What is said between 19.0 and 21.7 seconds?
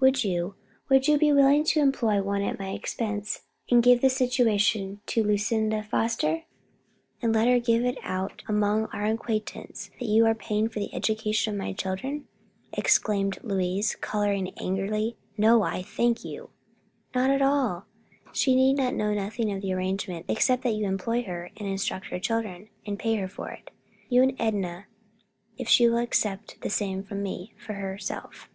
nothing of the arrangement except that you employ her to